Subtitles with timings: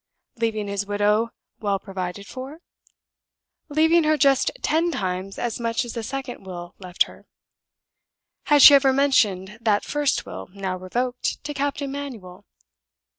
[0.35, 1.29] 'Leaving his widow
[1.59, 2.61] well provided for?'
[3.69, 7.27] Leaving her just ten times as much as the second will left her.
[8.45, 12.45] 'Had she ever mentioned that first will, now revoked, to Captain Manuel?